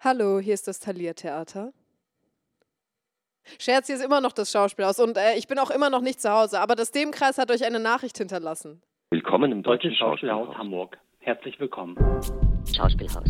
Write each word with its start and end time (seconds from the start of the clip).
Hallo, 0.00 0.38
hier 0.38 0.54
ist 0.54 0.68
das 0.68 0.78
Thalia-Theater. 0.78 1.72
Scherz, 3.58 3.88
hier 3.88 3.96
ist 3.96 4.04
immer 4.04 4.20
noch 4.20 4.30
das 4.30 4.52
Schauspielhaus 4.52 5.00
und 5.00 5.16
äh, 5.16 5.34
ich 5.36 5.48
bin 5.48 5.58
auch 5.58 5.70
immer 5.70 5.90
noch 5.90 6.02
nicht 6.02 6.20
zu 6.20 6.30
Hause, 6.30 6.60
aber 6.60 6.76
das 6.76 6.92
Themenkreis 6.92 7.36
hat 7.36 7.50
euch 7.50 7.64
eine 7.64 7.80
Nachricht 7.80 8.16
hinterlassen. 8.16 8.80
Willkommen 9.10 9.50
im 9.50 9.64
Deutschen 9.64 9.92
Schauspielhaus 9.96 10.46
Schauspielhaus. 10.46 10.58
Hamburg. 10.58 10.98
Herzlich 11.18 11.58
willkommen. 11.58 11.96
Schauspielhaus. 12.76 13.28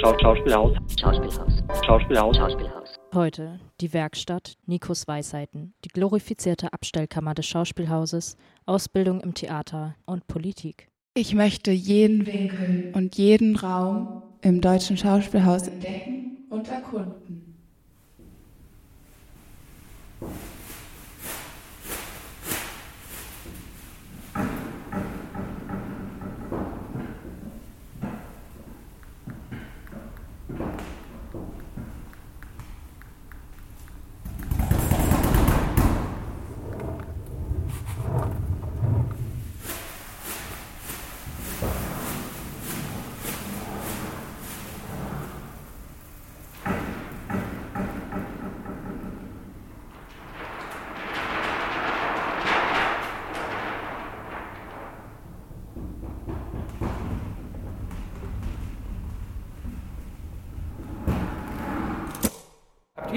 Schau 0.00 0.18
Schauspielhaus. 0.18 0.76
Schauspielhaus. 0.98 1.52
Schauspielhaus. 1.84 2.36
Schauspielhaus. 2.38 2.94
Heute 3.12 3.60
die 3.82 3.92
Werkstatt 3.92 4.54
Nikos 4.64 5.06
Weisheiten, 5.06 5.74
die 5.84 5.90
glorifizierte 5.90 6.72
Abstellkammer 6.72 7.34
des 7.34 7.44
Schauspielhauses, 7.44 8.38
Ausbildung 8.64 9.20
im 9.20 9.34
Theater 9.34 9.96
und 10.06 10.26
Politik. 10.28 10.88
Ich 11.12 11.34
möchte 11.34 11.72
jeden 11.72 12.26
Winkel 12.26 12.92
und 12.94 13.18
jeden 13.18 13.56
Raum 13.56 14.22
im 14.42 14.60
deutschen 14.60 14.96
Schauspielhaus 14.96 15.68
entdecken 15.68 16.46
und 16.50 16.68
erkunden. 16.68 17.54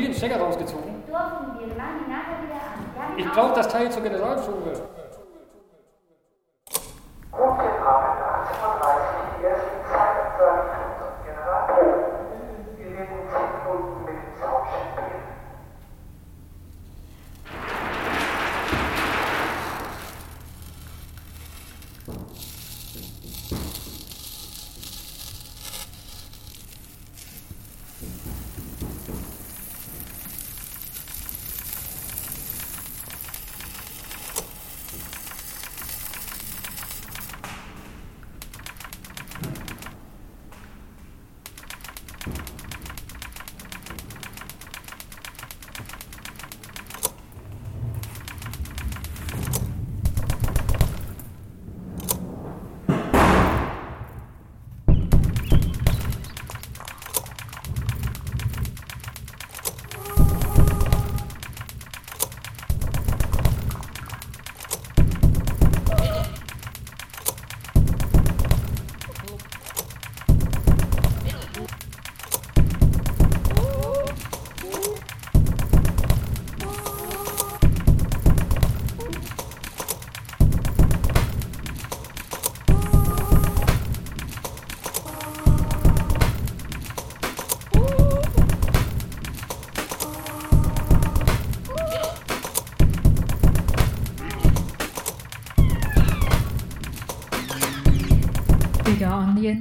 Ihr 0.02 0.08
den 0.10 0.16
Stecker 0.16 0.40
rausgezogen? 0.40 1.04
Durften 1.08 1.60
wir, 1.60 1.68
machen 1.76 2.00
die 2.06 2.12
nachher 2.12 2.42
wieder 2.44 2.56
an. 2.56 3.18
Ich 3.18 3.28
auch- 3.28 3.34
brauche 3.34 3.54
das 3.56 3.68
Teil 3.68 3.92
zur 3.92 4.02
Generalprobe. 4.04 4.74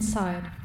Inside. 0.00 0.59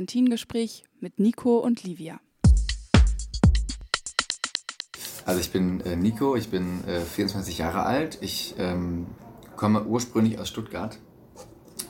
Kantinengespräch 0.00 0.84
mit 1.00 1.18
Nico 1.18 1.58
und 1.58 1.82
Livia. 1.82 2.20
Also 5.26 5.40
ich 5.40 5.52
bin 5.52 5.82
äh, 5.82 5.94
Nico, 5.94 6.36
ich 6.36 6.48
bin 6.48 6.82
äh, 6.88 7.00
24 7.00 7.58
Jahre 7.58 7.84
alt. 7.84 8.16
Ich 8.22 8.54
ähm, 8.56 9.08
komme 9.56 9.84
ursprünglich 9.84 10.38
aus 10.38 10.48
Stuttgart 10.48 10.98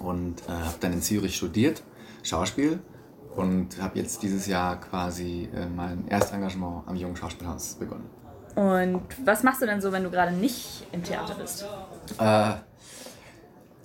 und 0.00 0.42
äh, 0.48 0.50
habe 0.50 0.74
dann 0.80 0.92
in 0.92 1.02
Zürich 1.02 1.36
studiert, 1.36 1.84
Schauspiel 2.24 2.80
und 3.36 3.80
habe 3.80 4.00
jetzt 4.00 4.24
dieses 4.24 4.48
Jahr 4.48 4.80
quasi 4.80 5.48
äh, 5.54 5.66
mein 5.66 6.08
Erstengagement 6.08 6.88
am 6.88 6.96
Jungen 6.96 7.14
Schauspielhaus 7.14 7.74
begonnen. 7.74 8.10
Und 8.56 9.02
was 9.24 9.44
machst 9.44 9.62
du 9.62 9.66
denn 9.66 9.80
so, 9.80 9.92
wenn 9.92 10.02
du 10.02 10.10
gerade 10.10 10.32
nicht 10.32 10.84
im 10.90 11.04
Theater 11.04 11.36
bist? 11.36 11.64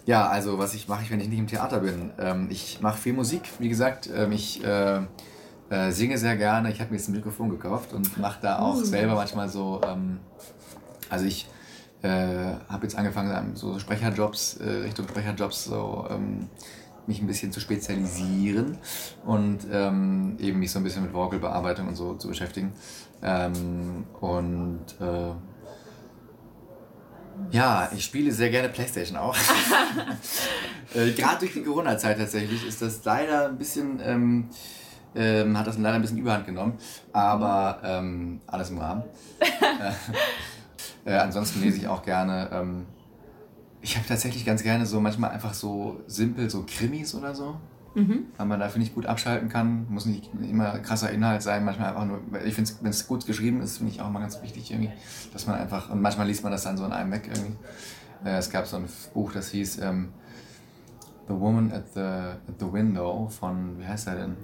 Ja, 0.05 0.27
also 0.27 0.59
was 0.59 0.73
ich 0.75 0.87
mache, 0.87 1.03
ich, 1.03 1.11
wenn 1.11 1.19
ich 1.19 1.29
nicht 1.29 1.39
im 1.39 1.47
Theater 1.47 1.79
bin. 1.79 2.11
Ähm, 2.19 2.47
ich 2.51 2.79
mache 2.81 2.97
viel 2.97 3.13
Musik, 3.13 3.41
wie 3.59 3.69
gesagt. 3.69 4.09
Ähm, 4.15 4.31
ich 4.31 4.63
äh, 4.63 5.01
äh, 5.69 5.91
singe 5.91 6.17
sehr 6.17 6.37
gerne. 6.37 6.71
Ich 6.71 6.79
habe 6.79 6.91
mir 6.91 6.97
jetzt 6.97 7.09
ein 7.09 7.13
Mikrofon 7.13 7.49
gekauft 7.49 7.91
und 7.93 8.17
mache 8.19 8.39
da 8.41 8.59
auch 8.59 8.75
Uh. 8.75 8.83
selber 8.83 9.15
manchmal 9.15 9.49
so. 9.49 9.81
Ähm, 9.83 10.19
also 11.09 11.25
ich 11.25 11.47
äh, 12.03 12.07
habe 12.69 12.83
jetzt 12.83 12.95
angefangen, 12.97 13.55
so 13.55 13.79
Sprecherjobs, 13.79 14.57
äh, 14.57 14.69
Richtung 14.83 15.07
Sprecherjobs, 15.07 15.65
so 15.65 16.05
ähm, 16.09 16.49
mich 17.07 17.21
ein 17.21 17.27
bisschen 17.27 17.51
zu 17.51 17.59
spezialisieren 17.59 18.77
und 19.25 19.59
ähm, 19.71 20.37
eben 20.39 20.59
mich 20.59 20.71
so 20.71 20.79
ein 20.79 20.83
bisschen 20.83 21.03
mit 21.03 21.13
Vocalbearbeitung 21.13 21.87
und 21.87 21.95
so 21.95 22.13
zu 22.15 22.27
beschäftigen. 22.27 22.73
Ähm, 23.23 24.05
und 24.19 24.83
äh, 24.99 25.31
ja, 27.51 27.89
ich 27.95 28.03
spiele 28.03 28.31
sehr 28.31 28.49
gerne 28.49 28.69
Playstation 28.69 29.17
auch. 29.17 29.35
äh, 30.95 31.11
Gerade 31.11 31.39
durch 31.39 31.53
die 31.53 31.63
Corona-Zeit 31.63 32.17
tatsächlich 32.17 32.65
ist 32.67 32.81
das 32.81 33.03
leider 33.03 33.47
ein 33.47 33.57
bisschen, 33.57 33.99
ähm, 34.03 34.49
ähm, 35.15 35.57
hat 35.57 35.67
das 35.67 35.77
leider 35.77 35.95
ein 35.95 36.01
bisschen 36.01 36.17
Überhand 36.17 36.45
genommen, 36.45 36.77
aber 37.13 37.79
ähm, 37.83 38.41
alles 38.47 38.69
im 38.69 38.77
Rahmen. 38.77 39.03
äh, 41.05 41.11
äh, 41.11 41.17
ansonsten 41.17 41.61
lese 41.61 41.77
ich 41.77 41.87
auch 41.87 42.03
gerne. 42.03 42.49
Ähm, 42.51 42.85
ich 43.81 43.95
habe 43.95 44.07
tatsächlich 44.07 44.45
ganz 44.45 44.63
gerne 44.63 44.85
so 44.85 44.99
manchmal 44.99 45.29
einfach 45.29 45.53
so 45.53 46.01
simpel 46.07 46.49
so 46.49 46.65
Krimis 46.67 47.13
oder 47.13 47.35
so. 47.35 47.57
Mhm. 47.95 48.25
weil 48.35 48.45
man 48.45 48.59
da, 48.59 48.67
finde 48.69 48.87
ich, 48.87 48.93
gut 48.93 49.05
abschalten 49.05 49.49
kann. 49.49 49.87
Muss 49.89 50.05
nicht 50.05 50.29
immer 50.41 50.79
krasser 50.79 51.11
Inhalt 51.11 51.41
sein, 51.41 51.63
manchmal 51.63 51.89
einfach 51.89 52.05
nur, 52.05 52.19
ich 52.45 52.53
finde 52.53 52.69
wenn 52.81 52.89
es 52.91 53.07
gut 53.07 53.25
geschrieben 53.25 53.61
ist, 53.61 53.77
finde 53.77 53.93
ich 53.93 54.01
auch 54.01 54.09
mal 54.09 54.19
ganz 54.19 54.41
wichtig 54.41 54.69
irgendwie, 54.71 54.91
dass 55.33 55.47
man 55.47 55.55
einfach, 55.55 55.89
und 55.89 56.01
manchmal 56.01 56.27
liest 56.27 56.43
man 56.43 56.51
das 56.51 56.63
dann 56.63 56.77
so 56.77 56.85
in 56.85 56.91
einem 56.91 57.11
weg 57.11 57.29
irgendwie. 57.33 57.55
Äh, 58.25 58.37
es 58.37 58.49
gab 58.49 58.67
so 58.67 58.77
ein 58.77 58.85
Buch, 59.13 59.31
das 59.31 59.49
hieß 59.49 59.79
ähm, 59.79 60.09
The 61.27 61.33
Woman 61.33 61.71
at 61.71 61.93
the, 61.93 61.99
at 61.99 62.59
the 62.59 62.71
Window 62.71 63.27
von, 63.29 63.79
wie 63.79 63.87
heißt 63.87 64.07
er 64.07 64.15
denn? 64.15 64.37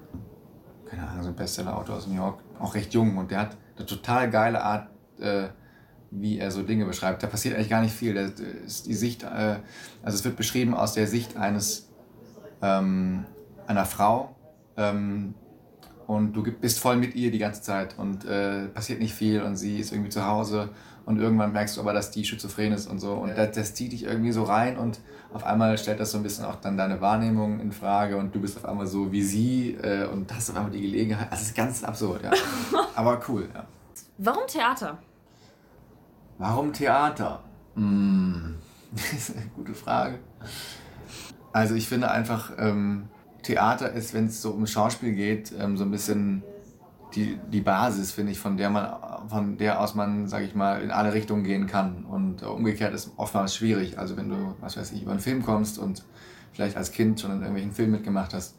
Keine 0.86 1.07
Ahnung, 1.07 1.24
so 1.24 1.30
ein 1.30 1.36
Bestseller-Autor 1.36 1.98
aus 1.98 2.07
New 2.07 2.15
York. 2.15 2.42
Auch 2.59 2.74
recht 2.74 2.94
jung 2.94 3.18
und 3.18 3.31
der 3.31 3.39
hat 3.39 3.57
eine 3.77 3.86
total 3.86 4.30
geile 4.30 4.63
Art, 4.63 4.89
äh, 5.19 5.50
wie 6.09 6.39
er 6.39 6.51
so 6.51 6.63
Dinge 6.63 6.86
beschreibt. 6.86 7.24
Da 7.24 7.27
passiert 7.27 7.56
eigentlich 7.56 7.69
gar 7.69 7.81
nicht 7.81 7.94
viel. 7.94 8.13
Da 8.13 8.21
ist 8.65 8.88
die 8.88 8.94
Sicht, 8.94 9.24
äh, 9.24 9.57
also 10.03 10.18
es 10.18 10.24
wird 10.25 10.36
beschrieben 10.36 10.74
aus 10.74 10.94
der 10.94 11.07
Sicht 11.07 11.38
eines, 11.38 11.89
ähm, 12.62 13.25
einer 13.72 13.86
Frau, 13.86 14.36
ähm, 14.78 15.34
und 16.08 16.34
du 16.34 16.44
bist 16.44 16.80
voll 16.80 16.98
mit 16.98 17.16
ihr 17.16 17.32
die 17.32 17.38
ganze 17.38 17.62
Zeit 17.62 17.98
und 17.98 18.26
äh, 18.26 18.68
passiert 18.68 19.00
nicht 19.00 19.14
viel 19.14 19.42
und 19.42 19.56
sie 19.56 19.80
ist 19.80 19.94
irgendwie 19.94 20.10
zu 20.10 20.26
Hause 20.26 20.70
und 21.06 21.20
irgendwann 21.20 21.54
merkst 21.54 21.78
du 21.78 21.82
aber, 21.82 21.94
dass 21.94 22.12
die 22.12 22.26
schizophren 22.26 22.74
ist 22.74 22.88
und 22.88 23.00
so 23.00 23.14
und 23.14 23.30
das, 23.38 23.52
das 23.52 23.74
zieht 23.74 23.94
dich 23.94 24.04
irgendwie 24.04 24.34
so 24.34 24.44
rein 24.44 24.78
und 24.78 25.00
auf 25.34 25.46
einmal 25.46 25.78
stellt 25.78 26.02
das 26.02 26.12
so 26.12 26.18
ein 26.18 26.24
bisschen 26.24 26.44
auch 26.44 26.56
dann 26.56 26.76
deine 26.76 27.00
Wahrnehmung 27.00 27.62
in 27.62 27.72
Frage 27.72 28.18
und 28.18 28.36
du 28.36 28.42
bist 28.42 28.58
auf 28.58 28.66
einmal 28.66 28.88
so 28.88 29.12
wie 29.12 29.24
sie 29.24 29.76
äh, 29.76 30.06
und 30.06 30.34
hast 30.34 30.50
auf 30.50 30.58
einmal 30.58 30.72
die 30.72 30.82
Gelegenheit. 30.82 31.32
Das 31.32 31.42
ist 31.44 31.56
ganz 31.56 31.84
absurd, 31.84 32.24
ja. 32.24 32.32
aber 32.96 33.22
cool, 33.30 33.48
ja. 33.54 33.66
Warum 34.18 34.44
Theater? 34.48 34.98
Warum 36.38 36.74
Theater? 36.74 37.42
Hm. 37.76 38.58
Das 38.92 39.14
ist 39.14 39.38
eine 39.38 39.46
gute 39.56 39.74
Frage. 39.74 40.20
Also 41.54 41.76
ich 41.76 41.88
finde 41.88 42.12
einfach, 42.12 42.52
ähm, 42.58 43.08
Theater 43.44 43.92
ist, 43.92 44.14
wenn 44.14 44.26
es 44.26 44.42
so 44.42 44.52
um 44.52 44.68
Schauspiel 44.68 45.14
geht, 45.14 45.52
ähm, 45.60 45.78
so 45.78 45.84
ein 45.84 45.92
bisschen 45.92 46.44
die, 47.16 47.38
die 47.52 47.62
Basis, 47.62 48.12
finde 48.12 48.32
ich, 48.32 48.40
von 48.40 48.58
der 48.58 48.70
man, 48.70 48.94
von 49.28 49.58
der 49.58 49.82
aus 49.82 49.96
man, 49.96 50.28
sage 50.28 50.46
ich 50.46 50.56
mal, 50.56 50.82
in 50.82 50.92
alle 50.92 51.14
Richtungen 51.14 51.44
gehen 51.44 51.68
kann. 51.68 52.06
Und 52.06 52.42
äh, 52.42 52.46
umgekehrt 52.46 52.94
ist 52.94 53.12
oftmals 53.18 53.56
schwierig. 53.56 53.98
Also 54.00 54.18
wenn 54.18 54.30
du, 54.30 54.56
was 54.62 54.78
weiß 54.78 54.92
ich, 54.94 55.04
über 55.04 55.12
einen 55.12 55.20
Film 55.20 55.44
kommst 55.44 55.78
und 55.78 56.04
vielleicht 56.54 56.78
als 56.78 56.92
Kind 56.92 57.20
schon 57.20 57.32
in 57.32 57.38
irgendwelchen 57.38 57.72
Filmen 57.72 57.94
mitgemacht 57.94 58.34
hast, 58.34 58.56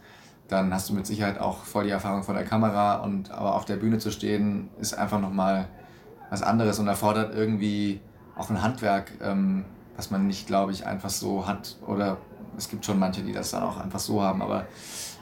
dann 0.48 0.72
hast 0.74 0.90
du 0.90 0.94
mit 0.94 1.06
Sicherheit 1.06 1.38
auch 1.38 1.64
voll 1.64 1.84
die 1.84 1.90
Erfahrung 1.90 2.22
vor 2.24 2.34
der 2.34 2.44
Kamera 2.44 2.96
und 2.96 3.30
aber 3.30 3.54
auf 3.54 3.64
der 3.64 3.76
Bühne 3.76 3.98
zu 3.98 4.10
stehen, 4.10 4.68
ist 4.80 4.92
einfach 4.94 5.20
nochmal 5.20 5.68
was 6.30 6.42
anderes 6.42 6.78
und 6.78 6.88
erfordert 6.88 7.34
irgendwie 7.34 8.00
auch 8.36 8.50
ein 8.50 8.62
Handwerk, 8.62 9.12
ähm, 9.22 9.64
was 9.96 10.10
man 10.10 10.26
nicht, 10.26 10.46
glaube 10.46 10.72
ich, 10.72 10.86
einfach 10.86 11.10
so 11.10 11.46
hat 11.46 11.76
oder 11.86 12.18
es 12.56 12.68
gibt 12.68 12.84
schon 12.84 12.98
manche, 12.98 13.22
die 13.22 13.32
das 13.32 13.50
dann 13.50 13.62
auch 13.62 13.78
einfach 13.78 13.98
so 13.98 14.22
haben, 14.22 14.42
aber 14.42 14.66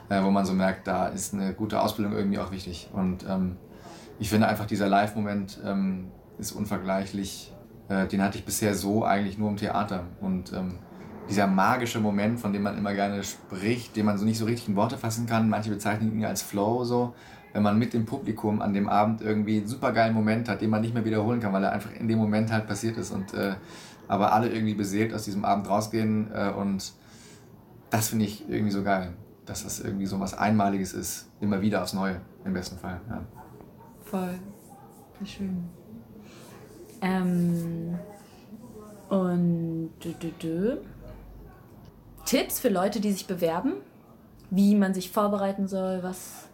äh, 0.09 0.23
wo 0.23 0.31
man 0.31 0.45
so 0.45 0.53
merkt, 0.53 0.87
da 0.87 1.09
ist 1.09 1.35
eine 1.35 1.55
gute 1.55 1.81
Ausbildung 1.81 2.15
irgendwie 2.15 2.39
auch 2.39 2.51
wichtig. 2.51 2.89
Und 2.93 3.25
ähm, 3.29 3.57
ich 4.19 4.29
finde 4.29 4.49
einfach, 4.49 4.67
dieser 4.67 4.89
Live-Moment 4.89 5.61
ähm, 5.65 6.09
ist 6.39 6.53
unvergleichlich. 6.53 7.53
Äh, 7.89 8.07
den 8.07 8.23
hatte 8.23 8.39
ich 8.39 8.45
bisher 8.45 8.75
so 8.75 9.05
eigentlich 9.05 9.39
nur 9.39 9.49
im 9.49 9.57
Theater. 9.57 10.05
Und 10.21 10.53
ähm, 10.53 10.79
dieser 11.29 11.47
magische 11.47 12.01
Moment, 12.01 12.41
von 12.41 12.53
dem 12.53 12.63
man 12.63 12.77
immer 12.77 12.93
gerne 12.93 13.23
spricht, 13.23 13.97
den 13.97 14.07
man 14.07 14.19
so 14.19 14.25
nicht 14.25 14.39
so 14.39 14.45
richtig 14.45 14.69
in 14.69 14.77
Worte 14.77 14.99
fassen 14.99 15.27
kann, 15.27 15.49
manche 15.49 15.71
bezeichnen 15.71 16.13
ihn 16.13 16.25
als 16.25 16.43
Flow 16.43 16.85
so, 16.85 17.15
wenn 17.53 17.63
man 17.63 17.79
mit 17.79 17.95
dem 17.95 18.05
Publikum 18.05 18.61
an 18.61 18.75
dem 18.75 18.89
Abend 18.89 19.23
irgendwie 19.23 19.59
einen 19.59 19.69
supergeilen 19.69 20.15
Moment 20.15 20.49
hat, 20.49 20.61
den 20.61 20.71
man 20.71 20.81
nicht 20.81 20.93
mehr 20.93 21.05
wiederholen 21.05 21.41
kann, 21.41 21.53
weil 21.53 21.65
er 21.65 21.73
einfach 21.73 21.93
in 21.93 22.09
dem 22.09 22.19
Moment 22.19 22.53
halt 22.53 22.67
passiert 22.67 22.97
ist 22.97 23.13
und 23.13 23.33
äh, 23.35 23.55
aber 24.09 24.33
alle 24.33 24.49
irgendwie 24.49 24.75
beseelt 24.75 25.15
aus 25.15 25.25
diesem 25.25 25.45
Abend 25.45 25.69
rausgehen 25.69 26.31
äh, 26.35 26.51
und 26.51 26.93
das 27.91 28.09
finde 28.09 28.25
ich 28.25 28.49
irgendwie 28.49 28.71
so 28.71 28.83
geil, 28.83 29.13
dass 29.47 29.65
das 29.65 29.81
irgendwie 29.81 30.07
so 30.07 30.19
was 30.21 30.35
Einmaliges 30.35 30.93
ist, 30.93 31.29
immer 31.41 31.61
wieder 31.61 31.83
aufs 31.83 31.93
Neue, 31.93 32.21
im 32.45 32.53
besten 32.53 32.79
Fall. 32.79 33.01
Ja. 33.09 33.23
Voll. 34.05 34.39
Wie 35.19 35.27
schön. 35.27 35.69
Ähm, 37.03 37.99
und 39.09 39.91
dü, 40.03 40.13
dü, 40.15 40.31
dü. 40.41 40.77
Tipps 42.25 42.61
für 42.61 42.69
Leute, 42.69 43.01
die 43.01 43.13
sich 43.13 43.27
bewerben, 43.27 43.75
wie 44.51 44.75
man 44.77 44.95
sich 44.95 45.11
vorbereiten 45.11 45.67
soll, 45.67 46.03
was 46.03 46.49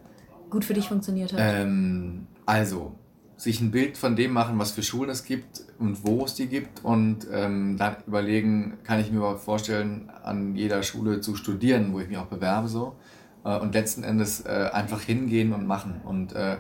gut 0.51 0.65
für 0.65 0.75
dich 0.75 0.89
funktioniert 0.89 1.33
hat? 1.33 1.41
Ähm, 1.43 2.27
also, 2.47 2.93
sich 3.37 3.61
ein 3.61 3.71
Bild 3.71 3.99
von 3.99 4.17
dem 4.17 4.33
machen, 4.33 4.59
was 4.59 4.73
für 4.73 4.83
Schulen 4.83 5.11
es 5.11 5.25
gibt 5.25 5.63
und 5.79 6.07
wo 6.07 6.25
es 6.25 6.35
die 6.35 6.47
gibt 6.47 6.85
und 6.85 7.27
ähm, 7.31 7.77
dann 7.77 7.97
überlegen, 8.07 8.79
kann 8.83 8.99
ich 8.99 9.11
mir 9.11 9.19
überhaupt 9.19 9.43
vorstellen, 9.43 10.11
an 10.23 10.57
jeder 10.57 10.83
Schule 10.83 11.21
zu 11.21 11.37
studieren, 11.37 11.93
wo 11.93 12.01
ich 12.01 12.09
mich 12.09 12.17
auch 12.17 12.27
bewerbe 12.27 12.69
so 12.69 12.97
äh, 13.45 13.59
und 13.59 13.75
letzten 13.75 14.05
Endes 14.05 14.41
äh, 14.47 14.71
einfach 14.73 15.03
hingehen 15.03 15.53
und 15.53 15.67
machen 15.67 16.01
und 16.05 16.33
äh, 16.33 16.57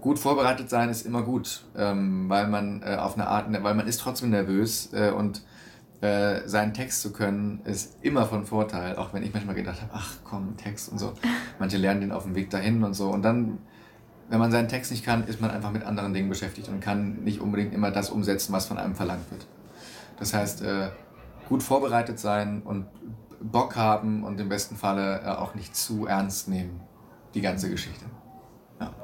gut 0.00 0.18
vorbereitet 0.18 0.68
sein 0.70 0.88
ist 0.88 1.06
immer 1.06 1.22
gut, 1.22 1.64
ähm, 1.76 2.28
weil 2.28 2.48
man 2.48 2.82
äh, 2.82 2.96
auf 2.96 3.14
eine 3.14 3.26
Art, 3.26 3.46
weil 3.50 3.74
man 3.74 3.86
ist 3.86 4.00
trotzdem 4.00 4.30
nervös 4.30 4.92
äh, 4.92 5.10
und 5.10 5.42
äh, 6.00 6.48
seinen 6.48 6.72
Text 6.72 7.02
zu 7.02 7.12
können 7.12 7.60
ist 7.64 7.96
immer 8.02 8.24
von 8.26 8.46
Vorteil, 8.46 8.96
auch 8.96 9.12
wenn 9.12 9.22
ich 9.22 9.34
manchmal 9.34 9.54
gedacht 9.54 9.82
habe, 9.82 9.90
ach 9.94 10.16
komm, 10.24 10.56
Text 10.56 10.90
und 10.90 10.98
so. 10.98 11.12
Manche 11.58 11.76
lernen 11.76 12.00
den 12.00 12.12
auf 12.12 12.24
dem 12.24 12.34
Weg 12.34 12.48
dahin 12.50 12.82
und 12.82 12.94
so 12.94 13.10
und 13.10 13.22
dann 13.22 13.58
wenn 14.30 14.38
man 14.38 14.52
seinen 14.52 14.68
Text 14.68 14.92
nicht 14.92 15.04
kann, 15.04 15.26
ist 15.26 15.40
man 15.40 15.50
einfach 15.50 15.72
mit 15.72 15.82
anderen 15.82 16.14
Dingen 16.14 16.28
beschäftigt 16.28 16.68
und 16.68 16.80
kann 16.80 17.24
nicht 17.24 17.40
unbedingt 17.40 17.74
immer 17.74 17.90
das 17.90 18.10
umsetzen, 18.10 18.52
was 18.52 18.64
von 18.64 18.78
einem 18.78 18.94
verlangt 18.94 19.28
wird. 19.30 19.44
Das 20.20 20.32
heißt, 20.32 20.62
äh, 20.62 20.90
gut 21.48 21.64
vorbereitet 21.64 22.20
sein 22.20 22.62
und 22.62 22.86
Bock 23.40 23.74
haben 23.74 24.22
und 24.22 24.40
im 24.40 24.48
besten 24.48 24.76
Falle 24.76 25.22
äh, 25.22 25.26
auch 25.26 25.54
nicht 25.56 25.74
zu 25.74 26.06
ernst 26.06 26.48
nehmen, 26.48 26.80
die 27.34 27.40
ganze 27.40 27.68
Geschichte. 27.70 28.04
Ja. 28.80 28.94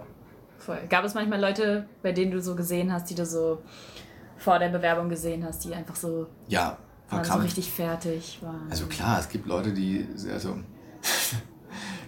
Voll. 0.58 0.78
Gab 0.88 1.04
es 1.04 1.14
manchmal 1.14 1.40
Leute, 1.40 1.88
bei 2.02 2.12
denen 2.12 2.30
du 2.30 2.40
so 2.40 2.54
gesehen 2.54 2.92
hast, 2.92 3.10
die 3.10 3.16
du 3.16 3.26
so 3.26 3.62
vor 4.36 4.60
der 4.60 4.68
Bewerbung 4.68 5.08
gesehen 5.08 5.44
hast, 5.44 5.64
die 5.64 5.74
einfach 5.74 5.96
so, 5.96 6.28
ja, 6.46 6.76
waren 7.10 7.24
so 7.24 7.38
richtig 7.38 7.68
fertig 7.72 8.38
waren? 8.42 8.68
Also 8.70 8.86
klar, 8.86 9.18
es 9.18 9.28
gibt 9.28 9.46
Leute, 9.46 9.72
die, 9.72 10.06
also 10.32 10.56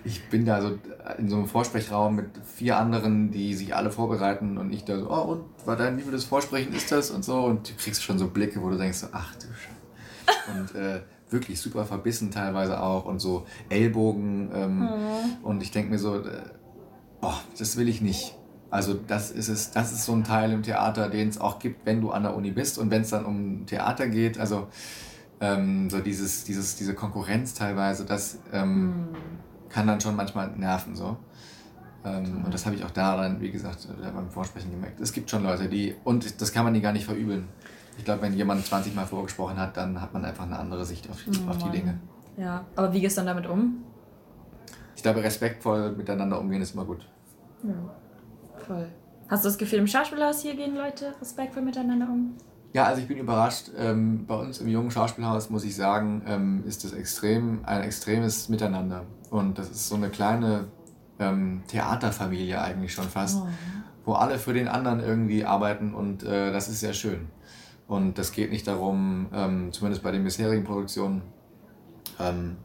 ich 0.09 0.29
bin 0.31 0.47
da 0.47 0.63
so 0.63 0.79
in 1.19 1.29
so 1.29 1.37
einem 1.37 1.47
Vorsprechraum 1.47 2.17
mit 2.17 2.27
vier 2.57 2.79
anderen, 2.79 3.31
die 3.31 3.55
sich 3.55 3.77
alle 3.77 3.91
vorbereiten 3.91 4.57
und 4.57 4.73
ich 4.73 4.85
da 4.85 4.99
so, 4.99 5.11
oh 5.11 5.33
und 5.33 5.45
war 5.67 5.77
dein 5.77 5.99
wie 5.99 6.03
viel 6.03 6.13
das 6.13 6.25
Vorsprechen 6.25 6.73
ist 6.73 6.91
das 6.91 7.11
und 7.11 7.25
so 7.25 7.45
und 7.45 7.69
du 7.69 7.75
kriegst 7.75 8.03
schon 8.03 8.19
so 8.19 8.29
Blicke, 8.29 8.63
wo 8.63 8.71
du 8.71 8.79
denkst, 8.79 8.99
so, 8.99 9.09
ach 9.13 9.35
du 9.35 9.47
Scheiße. 9.47 9.79
Und 10.59 10.75
äh, 10.75 11.01
wirklich 11.31 11.61
super 11.61 11.87
verbissen 11.87 12.31
teilweise 12.31 12.83
auch 12.83 13.07
und 13.07 13.19
so 13.19 13.47
Ellbogen 13.71 14.51
ähm, 14.55 14.79
mhm. 14.81 14.89
und 15.43 15.63
ich 15.63 15.71
denke 15.71 15.91
mir 15.91 15.99
so, 15.99 16.17
äh, 16.17 16.43
oh, 17.23 17.35
das 17.59 17.77
will 17.77 17.89
ich 17.89 18.01
nicht. 18.01 18.35
Also 18.71 18.95
das 18.95 19.31
ist 19.31 19.49
es, 19.49 19.71
das 19.71 19.93
ist 19.93 20.05
so 20.05 20.13
ein 20.13 20.25
Teil 20.25 20.53
im 20.53 20.63
Theater, 20.63 21.09
den 21.09 21.29
es 21.29 21.39
auch 21.39 21.59
gibt, 21.59 21.87
wenn 21.87 22.01
du 22.01 22.11
an 22.11 22.23
der 22.23 22.35
Uni 22.35 22.51
bist 22.51 22.79
und 22.79 22.91
wenn 22.91 23.03
es 23.03 23.11
dann 23.11 23.25
um 23.25 23.65
Theater 23.67 24.09
geht, 24.09 24.39
also 24.39 24.69
ähm, 25.41 25.89
so 25.89 26.01
dieses, 26.01 26.45
dieses, 26.45 26.77
diese 26.77 26.95
Konkurrenz 26.95 27.55
teilweise, 27.55 28.05
das 28.05 28.39
ähm, 28.53 28.87
mhm 28.87 29.09
kann 29.69 29.87
dann 29.87 30.01
schon 30.01 30.17
manchmal 30.17 30.51
nerven 30.57 30.97
so. 30.97 31.17
Ähm, 32.05 32.45
und 32.45 32.55
das 32.55 32.65
habe 32.67 32.77
ich 32.77 32.85
auch 32.85 32.91
da 32.91 33.17
dann, 33.17 33.41
wie 33.41 33.51
gesagt, 33.51 33.89
beim 34.01 34.31
Vorsprechen 34.31 34.71
gemerkt. 34.71 35.01
Es 35.01 35.13
gibt 35.13 35.31
schon 35.31 35.43
Leute, 35.43 35.69
die, 35.69 35.95
und 36.05 36.41
das 36.41 36.53
kann 36.53 36.65
man 36.65 36.75
die 36.75 36.81
gar 36.81 36.93
nicht 36.93 37.05
verübeln. 37.05 37.49
Ich 37.97 38.05
glaube, 38.05 38.23
wenn 38.23 38.35
jemand 38.35 38.65
20 38.65 38.95
Mal 38.95 39.07
vorgesprochen 39.07 39.59
hat, 39.59 39.77
dann 39.77 40.01
hat 40.01 40.13
man 40.13 40.25
einfach 40.25 40.45
eine 40.45 40.59
andere 40.59 40.85
Sicht 40.85 41.11
auf, 41.11 41.17
oh, 41.27 41.51
auf 41.51 41.59
die 41.59 41.71
Dinge. 41.71 41.99
Ja, 42.37 42.65
aber 42.77 42.93
wie 42.93 43.01
gehst 43.01 43.17
du 43.17 43.23
dann 43.23 43.37
damit 43.37 43.51
um? 43.51 43.85
Ich 44.95 45.03
glaube, 45.03 45.23
respektvoll 45.23 45.93
miteinander 45.93 46.39
umgehen 46.41 46.63
ist 46.63 46.75
immer 46.75 46.85
gut. 46.85 47.07
Ja, 47.65 47.75
voll. 48.67 48.89
Hast 49.29 49.45
du 49.45 49.49
das 49.49 49.59
Gefühl, 49.59 49.81
im 49.81 49.87
Schauspielhaus 49.87 50.41
hier 50.43 50.55
gehen 50.55 50.77
Leute 50.77 51.13
respektvoll 51.21 51.63
miteinander 51.63 52.09
um? 52.09 52.35
Ja, 52.73 52.85
also 52.85 53.01
ich 53.03 53.09
bin 53.09 53.19
überrascht. 53.19 53.71
Ähm, 53.77 54.27
bei 54.27 54.37
uns 54.37 54.61
im 54.61 54.69
jungen 54.69 54.91
Schauspielhaus, 54.91 55.51
muss 55.51 55.65
ich 55.65 55.75
sagen, 55.75 56.23
ähm, 56.27 56.65
ist 56.67 56.85
das 56.85 56.93
extrem, 56.93 57.65
ein 57.65 57.83
extremes 57.83 58.49
Miteinander. 58.49 59.05
Und 59.31 59.59
das 59.59 59.71
ist 59.71 59.89
so 59.89 59.95
eine 59.95 60.09
kleine 60.09 60.69
ähm, 61.19 61.63
Theaterfamilie 61.69 62.61
eigentlich 62.61 62.93
schon 62.93 63.09
fast, 63.09 63.39
oh. 63.43 63.49
wo 64.05 64.13
alle 64.15 64.39
für 64.39 64.55
den 64.55 64.69
anderen 64.69 65.01
irgendwie 65.01 65.45
arbeiten 65.45 65.95
und 65.95 66.23
äh, 66.23 66.53
das 66.53 66.69
ist 66.69 66.81
sehr 66.81 66.93
schön. 66.93 67.29
Und 67.87 68.19
das 68.19 68.33
geht 68.33 68.51
nicht 68.51 68.67
darum, 68.67 69.29
ähm, 69.33 69.73
zumindest 69.73 70.03
bei 70.03 70.11
den 70.11 70.25
bisherigen 70.25 70.65
Produktionen, 70.65 71.23
ähm, 72.21 72.57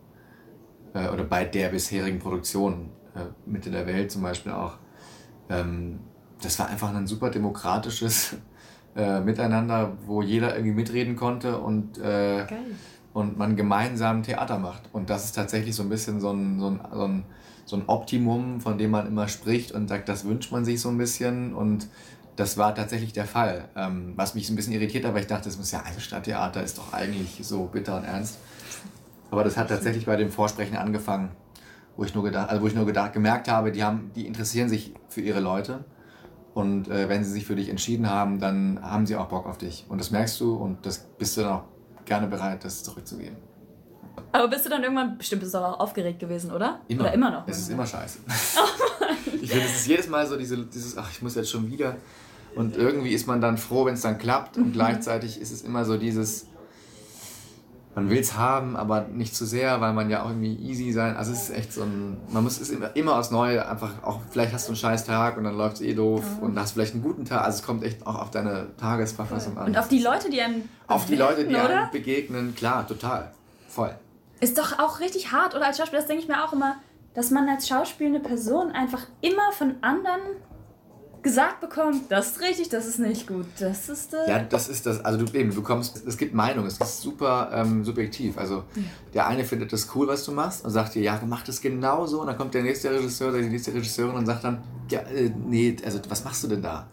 äh, 0.93 1.07
oder 1.09 1.23
bei 1.23 1.45
der 1.45 1.69
bisherigen 1.69 2.19
Produktion, 2.19 2.89
äh, 3.15 3.21
Mitte 3.45 3.71
der 3.71 3.87
Welt 3.87 4.11
zum 4.11 4.21
Beispiel 4.21 4.51
auch, 4.51 4.77
ähm, 5.49 5.99
das 6.41 6.59
war 6.59 6.67
einfach 6.67 6.93
ein 6.93 7.07
super 7.07 7.29
demokratisches 7.29 8.35
äh, 8.95 9.21
Miteinander, 9.21 9.93
wo 10.05 10.21
jeder 10.21 10.55
irgendwie 10.55 10.75
mitreden 10.75 11.15
konnte 11.15 11.57
und 11.57 11.97
äh, 11.97 12.45
Geil 12.45 12.75
und 13.13 13.37
man 13.37 13.55
gemeinsam 13.55 14.23
Theater 14.23 14.59
macht. 14.59 14.83
Und 14.91 15.09
das 15.09 15.25
ist 15.25 15.33
tatsächlich 15.33 15.75
so 15.75 15.83
ein 15.83 15.89
bisschen 15.89 16.19
so 16.19 16.31
ein, 16.31 16.59
so 16.59 16.67
ein, 16.67 16.81
so 16.91 17.03
ein, 17.03 17.23
so 17.65 17.75
ein 17.77 17.83
Optimum, 17.87 18.59
von 18.59 18.77
dem 18.77 18.91
man 18.91 19.07
immer 19.07 19.27
spricht 19.27 19.71
und 19.71 19.87
sagt, 19.87 20.09
das 20.09 20.25
wünscht 20.25 20.51
man 20.51 20.65
sich 20.65 20.81
so 20.81 20.89
ein 20.89 20.97
bisschen. 20.97 21.53
Und 21.53 21.87
das 22.35 22.57
war 22.57 22.73
tatsächlich 22.73 23.13
der 23.13 23.25
Fall. 23.25 23.69
Ähm, 23.75 24.13
was 24.15 24.35
mich 24.35 24.47
so 24.47 24.53
ein 24.53 24.55
bisschen 24.55 24.73
irritiert 24.73 25.05
hat, 25.05 25.13
weil 25.13 25.21
ich 25.21 25.27
dachte, 25.27 25.45
das 25.45 25.57
muss 25.57 25.71
ja 25.71 25.83
Stadttheater 25.97 26.63
ist 26.63 26.77
doch 26.77 26.91
eigentlich 26.91 27.39
so 27.43 27.65
bitter 27.65 27.97
und 27.97 28.03
ernst. 28.03 28.39
Aber 29.29 29.43
das 29.43 29.57
hat 29.57 29.69
tatsächlich 29.69 30.05
bei 30.05 30.15
dem 30.15 30.31
Vorsprechen 30.31 30.75
angefangen, 30.75 31.31
wo 31.95 32.03
ich 32.03 32.13
nur 32.13 32.23
gedacht, 32.23 32.49
also 32.49 32.61
wo 32.61 32.67
ich 32.67 32.75
nur 32.75 32.85
gedacht, 32.85 33.13
gemerkt 33.13 33.47
habe, 33.47 33.71
die 33.71 33.83
haben, 33.83 34.11
die 34.15 34.27
interessieren 34.27 34.69
sich 34.69 34.93
für 35.07 35.21
ihre 35.21 35.39
Leute. 35.39 35.85
Und 36.53 36.87
äh, 36.87 37.09
wenn 37.09 37.23
sie 37.23 37.31
sich 37.31 37.45
für 37.45 37.55
dich 37.55 37.69
entschieden 37.69 38.09
haben, 38.09 38.39
dann 38.39 38.79
haben 38.81 39.07
sie 39.07 39.15
auch 39.15 39.27
Bock 39.27 39.47
auf 39.47 39.57
dich. 39.57 39.85
Und 39.89 39.99
das 39.99 40.11
merkst 40.11 40.39
du 40.39 40.55
und 40.55 40.85
das 40.85 40.99
bist 41.17 41.35
du 41.37 41.41
dann 41.41 41.51
auch 41.51 41.63
gerne 42.05 42.27
bereit, 42.27 42.63
das 42.63 42.83
zurückzugeben. 42.83 43.35
Aber 44.31 44.47
bist 44.47 44.65
du 44.65 44.69
dann 44.69 44.83
irgendwann, 44.83 45.17
bestimmt 45.17 45.41
bist 45.41 45.53
du 45.53 45.57
auch 45.59 45.79
aufgeregt 45.79 46.19
gewesen, 46.19 46.51
oder? 46.51 46.79
Immer. 46.87 47.01
Oder 47.03 47.13
immer 47.13 47.31
noch? 47.31 47.47
Es 47.47 47.59
ist 47.59 47.69
immer 47.69 47.85
scheiße. 47.85 48.19
ich 49.41 49.49
finde, 49.49 49.65
es 49.65 49.75
ist 49.75 49.87
jedes 49.87 50.07
Mal 50.07 50.25
so 50.27 50.37
diese, 50.37 50.57
dieses, 50.65 50.97
ach, 50.97 51.09
ich 51.11 51.21
muss 51.21 51.35
jetzt 51.35 51.49
schon 51.49 51.69
wieder. 51.71 51.95
Und 52.55 52.77
irgendwie 52.77 53.11
ist 53.13 53.25
man 53.27 53.41
dann 53.41 53.57
froh, 53.57 53.85
wenn 53.85 53.95
es 53.95 54.01
dann 54.01 54.17
klappt. 54.17 54.57
Und 54.57 54.67
Mhm. 54.67 54.73
gleichzeitig 54.73 55.39
ist 55.41 55.51
es 55.51 55.61
immer 55.63 55.85
so 55.85 55.97
dieses, 55.97 56.47
man 57.95 58.09
will 58.09 58.19
es 58.19 58.35
haben, 58.35 58.75
aber 58.75 59.01
nicht 59.01 59.35
zu 59.35 59.45
sehr, 59.45 59.79
weil 59.79 59.93
man 59.93 60.09
ja 60.09 60.23
auch 60.23 60.29
irgendwie 60.29 60.55
easy 60.55 60.91
sein. 60.91 61.15
Also 61.15 61.31
es 61.31 61.49
ist 61.49 61.55
echt 61.55 61.73
so 61.73 61.83
ein, 61.83 62.17
man 62.29 62.43
muss 62.43 62.59
es 62.59 62.69
immer, 62.69 62.95
immer 62.95 63.17
aufs 63.17 63.29
Neue 63.29 63.67
einfach 63.67 63.91
auch, 64.03 64.19
vielleicht 64.31 64.53
hast 64.53 64.67
du 64.67 64.71
einen 64.71 64.77
scheiß 64.77 65.05
Tag 65.05 65.37
und 65.37 65.43
dann 65.43 65.55
läuft 65.55 65.75
es 65.75 65.81
eh 65.81 65.93
doof 65.93 66.23
und 66.41 66.57
hast 66.59 66.71
vielleicht 66.71 66.93
einen 66.93 67.03
guten 67.03 67.25
Tag. 67.25 67.43
Also 67.43 67.59
es 67.59 67.63
kommt 67.63 67.83
echt 67.83 68.05
auch 68.07 68.19
auf 68.19 68.31
deine 68.31 68.75
Tagesverfassung 68.77 69.57
an. 69.57 69.67
Und 69.67 69.77
auf 69.77 69.89
die 69.89 69.99
Leute, 69.99 70.29
die 70.29 70.41
einem. 70.41 70.67
auf 70.87 71.05
die 71.05 71.15
Leute, 71.15 71.45
die 71.45 71.53
oder? 71.53 71.81
einem 71.81 71.91
begegnen, 71.91 72.55
klar, 72.55 72.87
total. 72.87 73.31
Voll. 73.67 73.93
Ist 74.39 74.57
doch 74.57 74.79
auch 74.79 74.99
richtig 74.99 75.31
hart, 75.31 75.55
oder 75.55 75.67
als 75.67 75.77
Schauspieler, 75.77 76.01
das 76.01 76.07
denke 76.07 76.23
ich 76.23 76.27
mir 76.27 76.43
auch 76.43 76.53
immer, 76.53 76.77
dass 77.13 77.29
man 77.29 77.47
als 77.47 77.67
schauspielende 77.67 78.19
Person 78.19 78.71
einfach 78.71 79.05
immer 79.21 79.51
von 79.51 79.75
anderen 79.81 80.21
gesagt 81.23 81.61
bekommt, 81.61 82.11
das 82.11 82.31
ist 82.31 82.41
richtig, 82.41 82.69
das 82.69 82.85
ist 82.85 82.99
nicht 82.99 83.27
gut, 83.27 83.45
das 83.57 83.89
ist... 83.89 84.13
Äh, 84.13 84.29
Ja, 84.29 84.39
das 84.39 84.67
ist 84.67 84.85
das. 84.85 85.03
Also 85.03 85.25
du 85.25 85.37
eben, 85.37 85.49
du 85.49 85.55
bekommst, 85.55 86.05
es 86.05 86.17
gibt 86.17 86.33
Meinungen, 86.33 86.67
es 86.67 86.77
ist 86.77 87.01
super 87.01 87.49
ähm, 87.53 87.83
subjektiv. 87.83 88.37
Also 88.37 88.65
der 89.13 89.25
eine 89.27 89.45
findet 89.45 89.71
das 89.71 89.87
cool, 89.95 90.07
was 90.07 90.25
du 90.25 90.33
machst 90.33 90.65
und 90.65 90.71
sagt 90.71 90.95
dir, 90.95 91.01
ja, 91.01 91.19
mach 91.25 91.43
das 91.43 91.61
genau 91.61 92.05
so. 92.05 92.21
Und 92.21 92.27
dann 92.27 92.37
kommt 92.37 92.53
der 92.53 92.63
nächste 92.63 92.91
Regisseur 92.91 93.29
oder 93.29 93.41
die 93.41 93.49
nächste 93.49 93.73
Regisseurin 93.73 94.15
und 94.15 94.25
sagt 94.25 94.43
dann, 94.43 94.61
ja, 94.89 94.99
äh, 94.99 95.31
nee, 95.47 95.75
also 95.83 95.99
was 96.09 96.23
machst 96.23 96.43
du 96.43 96.49
denn 96.49 96.61
da? 96.61 96.87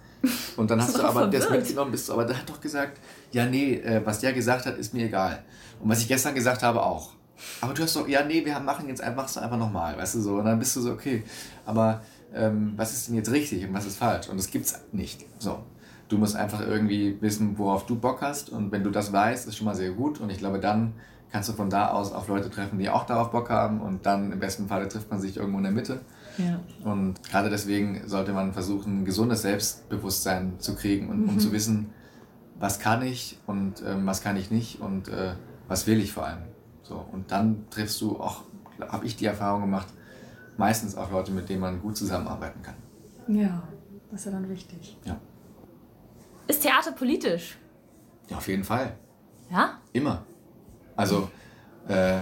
Und 0.57 0.71
dann 0.71 0.79
Das 0.79 0.89
hast 0.95 0.99
du 0.99 1.03
aber 1.03 1.27
das 1.27 1.51
mitgenommen, 1.51 1.91
bist 1.91 2.09
du, 2.09 2.13
aber 2.13 2.25
der 2.25 2.39
hat 2.39 2.49
doch 2.49 2.61
gesagt, 2.61 2.99
ja, 3.33 3.47
nee, 3.47 3.75
äh, 3.75 4.01
was 4.05 4.21
der 4.21 4.33
gesagt 4.33 4.65
hat, 4.67 4.79
ist 4.79 4.95
mir 4.95 5.07
egal. 5.07 5.43
Und 5.81 5.91
was 5.91 6.01
ich 6.01 6.09
gestern 6.09 6.35
gesagt 6.35 6.63
habe, 6.63 6.83
auch. 6.83 7.11
Aber 7.61 7.73
du 7.73 7.83
hast 7.83 7.97
doch, 7.97 8.07
ja, 8.07 8.23
nee, 8.25 8.45
wir 8.45 8.61
machen 8.61 8.87
jetzt 8.89 9.01
einfach, 9.01 9.23
machst 9.23 9.37
du 9.37 9.41
einfach 9.41 9.57
nochmal, 9.57 9.97
weißt 9.97 10.17
du 10.17 10.21
so. 10.21 10.35
Und 10.37 10.45
dann 10.45 10.59
bist 10.59 10.77
du 10.77 10.83
so, 10.83 10.93
okay, 10.93 11.25
aber 11.65 12.03
ähm, 12.35 12.73
was 12.77 12.93
ist 12.93 13.09
denn 13.09 13.17
jetzt 13.17 13.31
richtig 13.31 13.67
und 13.67 13.75
was 13.75 13.87
ist 13.87 13.97
falsch? 13.97 14.29
Und 14.29 14.37
das 14.37 14.51
gibt's 14.51 14.81
nicht. 14.93 15.25
So. 15.39 15.59
Du 16.09 16.19
musst 16.19 16.35
einfach 16.37 16.61
irgendwie 16.61 17.17
wissen, 17.21 17.57
worauf 17.59 17.87
du 17.87 17.95
Bock 17.97 18.21
hast. 18.21 18.51
Und 18.51 18.73
wenn 18.73 18.83
du 18.83 18.91
das 18.91 19.13
weißt, 19.13 19.47
ist 19.47 19.57
schon 19.57 19.65
mal 19.67 19.77
sehr 19.77 19.93
gut. 19.93 20.21
Und 20.21 20.31
ich 20.31 20.39
glaube, 20.39 20.59
dann 20.59 20.95
kannst 21.31 21.49
du 21.49 21.53
von 21.53 21.71
da 21.71 21.91
aus 21.91 22.13
auf 22.13 22.27
Leute 22.27 22.51
treffen, 22.51 22.79
die 22.81 22.91
auch 22.91 23.07
darauf 23.07 23.31
Bock 23.31 23.49
haben. 23.49 23.81
Und 23.81 24.07
dann 24.07 24.33
im 24.33 24.41
besten 24.41 24.67
Falle 24.67 24.89
trifft 24.89 25.09
man 25.11 25.21
sich 25.21 25.37
irgendwo 25.37 25.59
in 25.59 25.65
der 25.65 25.73
Mitte. 25.73 26.01
Ja. 26.39 26.61
Und 26.91 27.23
gerade 27.23 27.49
deswegen 27.49 28.03
sollte 28.09 28.33
man 28.33 28.53
versuchen, 28.53 29.03
ein 29.03 29.05
gesundes 29.05 29.43
Selbstbewusstsein 29.43 30.55
zu 30.59 30.75
kriegen 30.75 31.09
und 31.09 31.29
um 31.29 31.35
Mhm. 31.35 31.39
zu 31.41 31.53
wissen, 31.53 31.91
was 32.59 32.79
kann 32.81 33.03
ich 33.03 33.39
und 33.47 33.83
ähm, 33.87 34.05
was 34.07 34.21
kann 34.23 34.37
ich 34.37 34.51
nicht 34.51 34.81
und 34.81 35.09
äh, 35.09 35.35
was 35.69 35.87
will 35.87 36.01
ich 36.01 36.13
vor 36.13 36.27
allem. 36.27 36.41
So, 36.83 37.05
und 37.13 37.31
dann 37.31 37.67
triffst 37.71 38.01
du 38.01 38.19
auch, 38.19 38.43
habe 38.81 39.07
ich 39.07 39.17
die 39.17 39.27
Erfahrung 39.27 39.63
gemacht, 39.63 39.87
meistens 40.61 40.95
auch 40.95 41.11
Leute, 41.11 41.33
mit 41.33 41.49
denen 41.49 41.63
man 41.63 41.81
gut 41.81 41.97
zusammenarbeiten 41.97 42.61
kann. 42.63 42.77
Ja, 43.29 43.63
das 44.11 44.21
ist 44.21 44.27
ja 44.27 44.33
dann 44.33 44.49
wichtig. 44.49 44.99
Ja. 45.05 45.19
Ist 46.47 46.63
Theater 46.63 46.93
politisch? 46.93 47.59
Ja, 48.29 48.37
auf 48.37 48.47
jeden 48.47 48.63
Fall. 48.63 48.93
Ja? 49.51 49.79
Immer. 49.93 50.23
Also, 50.97 51.31
äh, 51.89 52.19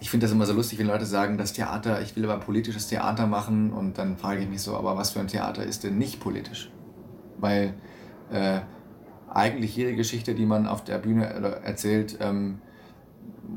ich 0.00 0.08
finde 0.08 0.24
das 0.24 0.32
immer 0.32 0.46
so 0.46 0.54
lustig, 0.54 0.78
wenn 0.78 0.86
Leute 0.86 1.04
sagen, 1.04 1.36
das 1.36 1.52
Theater, 1.52 2.00
ich 2.00 2.16
will 2.16 2.24
aber 2.24 2.38
politisches 2.42 2.88
Theater 2.88 3.26
machen 3.26 3.72
und 3.72 3.98
dann 3.98 4.16
frage 4.16 4.40
ich 4.40 4.48
mich 4.48 4.62
so, 4.62 4.74
aber 4.76 4.96
was 4.96 5.10
für 5.10 5.20
ein 5.20 5.28
Theater 5.28 5.64
ist 5.64 5.84
denn 5.84 5.98
nicht 5.98 6.18
politisch? 6.18 6.70
Weil 7.38 7.74
äh, 8.32 8.60
eigentlich 9.28 9.76
jede 9.76 9.94
Geschichte, 9.94 10.34
die 10.34 10.46
man 10.46 10.66
auf 10.66 10.82
der 10.82 10.98
Bühne 10.98 11.28
äh, 11.28 11.66
erzählt, 11.66 12.16
ähm, 12.20 12.62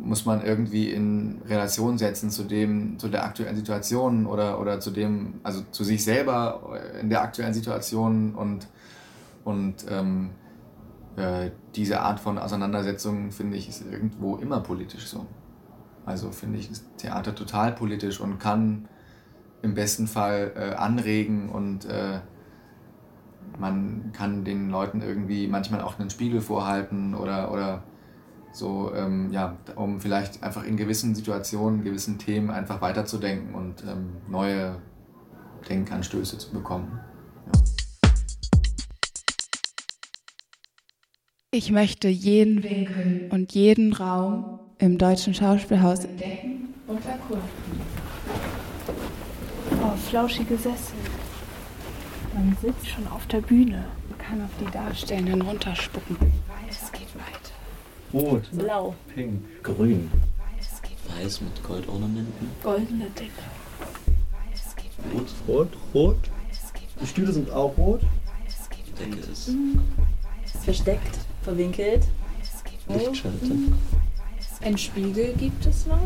muss 0.09 0.25
man 0.25 0.43
irgendwie 0.43 0.89
in 0.89 1.39
Relation 1.47 1.99
setzen 1.99 2.31
zu 2.31 2.43
dem, 2.43 2.97
zu 2.97 3.09
der 3.09 3.23
aktuellen 3.23 3.55
Situation 3.55 4.25
oder, 4.25 4.59
oder 4.59 4.79
zu 4.79 4.89
dem, 4.89 5.35
also 5.43 5.61
zu 5.69 5.83
sich 5.83 6.03
selber 6.03 6.79
in 6.99 7.11
der 7.11 7.21
aktuellen 7.21 7.53
Situation 7.53 8.33
und, 8.33 8.67
und 9.43 9.85
ähm, 9.87 10.31
äh, 11.15 11.51
diese 11.75 12.01
Art 12.01 12.19
von 12.19 12.39
Auseinandersetzung, 12.39 13.31
finde 13.31 13.57
ich, 13.57 13.69
ist 13.69 13.85
irgendwo 13.85 14.37
immer 14.37 14.61
politisch 14.61 15.05
so. 15.05 15.27
Also 16.07 16.31
finde 16.31 16.57
ich, 16.57 16.71
ist 16.71 16.85
Theater 16.97 17.35
total 17.35 17.73
politisch 17.73 18.19
und 18.19 18.39
kann 18.39 18.87
im 19.61 19.75
besten 19.75 20.07
Fall 20.07 20.53
äh, 20.55 20.73
anregen 20.73 21.49
und 21.49 21.85
äh, 21.85 22.21
man 23.59 24.11
kann 24.13 24.43
den 24.43 24.71
Leuten 24.71 25.03
irgendwie 25.03 25.47
manchmal 25.47 25.81
auch 25.81 25.99
einen 25.99 26.09
Spiegel 26.09 26.41
vorhalten 26.41 27.13
oder, 27.13 27.51
oder 27.51 27.83
so, 28.51 28.93
ähm, 28.95 29.31
ja, 29.31 29.57
um 29.75 29.99
vielleicht 30.01 30.43
einfach 30.43 30.63
in 30.63 30.77
gewissen 30.77 31.15
Situationen, 31.15 31.83
gewissen 31.83 32.17
Themen 32.17 32.49
einfach 32.49 32.81
weiterzudenken 32.81 33.53
und 33.55 33.83
ähm, 33.83 34.17
neue 34.27 34.81
Denkanstöße 35.69 36.37
zu 36.37 36.51
bekommen. 36.51 36.99
Ich 41.51 41.71
möchte 41.71 42.07
jeden 42.07 42.63
Winkel 42.63 43.27
und 43.31 43.53
jeden 43.53 43.93
Raum 43.93 44.59
im 44.77 44.97
deutschen 44.99 45.33
Schauspielhaus 45.33 46.05
entdecken 46.05 46.73
und 46.87 47.03
erkunden. 47.05 47.49
Oh, 49.81 49.95
flauschige 50.09 50.55
Sessel. 50.57 50.95
Man 52.35 52.55
sitzt 52.61 52.87
schon 52.87 53.07
auf 53.07 53.25
der 53.27 53.41
Bühne. 53.41 53.85
Man 54.09 54.19
kann 54.19 54.41
auf 54.43 54.51
die 54.59 54.71
Darstellenden 54.71 55.41
runterspucken. 55.41 56.17
Es 56.69 56.91
geht 56.91 57.13
weiter. 57.15 57.48
Rot, 58.13 58.43
Blau. 58.51 58.95
pink, 59.13 59.41
grün. 59.63 60.09
Weiß 61.07 61.41
mit 61.41 61.63
Goldornamenten. 61.63 62.49
Goldene 62.63 63.05
Decke. 63.11 63.31
Rot, 65.13 65.27
rot, 65.47 65.67
rot. 65.93 66.17
Die 67.01 67.07
Stühle 67.07 67.31
sind 67.31 67.49
auch 67.51 67.75
rot. 67.77 68.01
Die 68.87 68.91
Decke 69.03 69.19
ist 69.31 69.51
Versteckt, 70.63 71.17
verwinkelt. 71.43 72.07
Lichtschalter. 72.87 73.55
Ein 74.61 74.77
Spiegel 74.77 75.33
gibt 75.35 75.65
es 75.65 75.85
noch. 75.85 75.99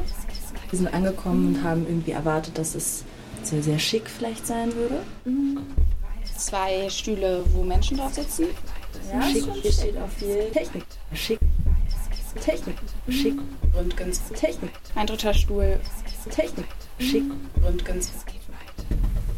Wir 0.69 0.77
sind 0.79 0.93
angekommen 0.93 1.55
und 1.55 1.63
haben 1.63 1.85
irgendwie 1.87 2.11
erwartet, 2.11 2.57
dass 2.57 2.75
es 2.75 3.03
sehr, 3.43 3.63
sehr 3.63 3.79
schick 3.79 4.09
vielleicht 4.09 4.45
sein 4.45 4.73
würde. 4.75 5.03
Zwei 6.37 6.89
Stühle, 6.89 7.43
wo 7.53 7.63
Menschen 7.63 7.97
drauf 7.97 8.13
sitzen. 8.13 8.47
Ja, 9.11 9.21
schick. 9.23 9.45
Hier 9.61 9.71
steht 9.71 9.97
auch 9.97 10.09
viel 10.09 10.49
Technik. 10.51 10.83
Schick. 11.13 11.39
Technik. 12.41 12.75
Schick. 13.09 13.35
Röntgens. 13.75 14.21
Technik. 14.35 14.71
Ein 14.95 15.07
dritter 15.07 15.33
Stuhl. 15.33 15.79
Technik. 16.29 16.65
Schick. 16.99 17.23
Röntgens. 17.63 18.11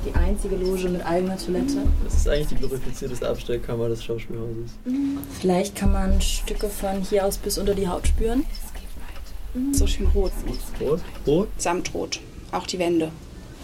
Die 0.05 0.13
einzige 0.13 0.55
Loge 0.55 0.87
mit 0.89 1.03
eigener 1.03 1.37
Toilette. 1.37 1.77
Das 2.03 2.13
ist 2.13 2.29
eigentlich 2.29 2.47
die 2.47 2.55
glorifizierteste 2.55 3.27
Abstellkammer 3.27 3.89
des 3.89 4.03
Schauspielhauses. 4.03 4.71
Vielleicht 5.39 5.75
kann 5.75 5.91
man 5.93 6.21
Stücke 6.21 6.69
von 6.69 7.01
hier 7.01 7.25
aus 7.25 7.37
bis 7.37 7.57
unter 7.57 7.73
die 7.73 7.87
Haut 7.87 8.07
spüren. 8.07 8.45
So 9.71 9.87
schön 9.87 10.07
rot. 10.07 10.31
Rot, 10.79 11.01
rot. 11.25 11.47
Samtrot. 11.57 12.19
Auch 12.51 12.67
die 12.67 12.77
Wände. 12.77 13.11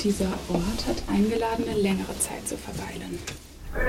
Dieser 0.04 0.30
Ort 0.50 0.88
hat 0.88 1.04
eingeladen, 1.08 1.66
eine 1.70 1.80
längere 1.80 2.18
Zeit 2.18 2.48
zu 2.48 2.58
verweilen. 2.58 3.20
Hey, 3.74 3.86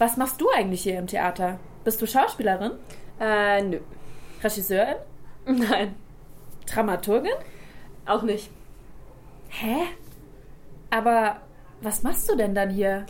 was 0.00 0.16
machst 0.16 0.40
du 0.40 0.48
eigentlich 0.48 0.82
hier 0.82 0.98
im 0.98 1.06
Theater? 1.06 1.60
Bist 1.84 2.00
du 2.00 2.06
Schauspielerin? 2.06 2.72
Äh, 3.20 3.62
nö. 3.62 3.80
Regisseurin? 4.42 4.96
Nein. 5.46 5.94
Dramaturgin? 6.66 7.32
Auch 8.06 8.22
nicht. 8.22 8.50
Hä? 9.50 9.82
Aber 10.88 11.42
was 11.82 12.02
machst 12.02 12.30
du 12.30 12.36
denn 12.36 12.54
dann 12.54 12.70
hier? 12.70 13.04